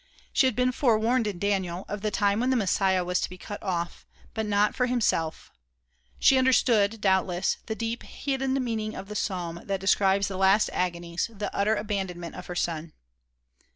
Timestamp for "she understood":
6.17-6.99